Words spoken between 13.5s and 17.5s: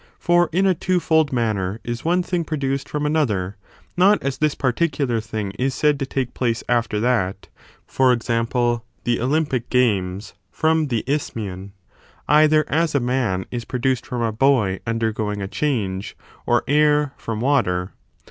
is produced from a boy imdergoing a change, or air from